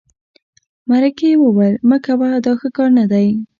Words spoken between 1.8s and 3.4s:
مه کوه دا ښه کار نه دی.